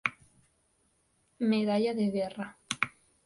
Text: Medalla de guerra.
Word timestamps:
Medalla 1.51 1.93
de 1.93 2.09
guerra. 2.09 2.57